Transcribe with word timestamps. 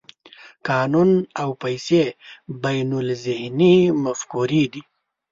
قانون 0.67 1.09
او 1.41 1.49
پیسې 1.61 2.03
بینالذهني 2.61 3.75
مفکورې 4.03 4.63
دي. 4.73 4.81